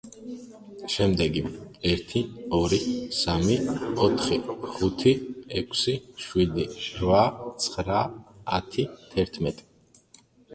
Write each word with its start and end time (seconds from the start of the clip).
შემდეგი: 0.91 1.41
ერთი, 1.89 2.23
ორი, 2.59 2.79
სამი, 3.17 3.57
ოთხი, 4.07 4.39
ხუთი, 4.71 5.13
ექვსი, 5.61 5.95
შვიდი, 6.25 6.67
რვა, 6.87 7.21
ცხრა, 7.67 8.01
ათი, 8.59 8.89
თერთმეტი. 9.15 9.71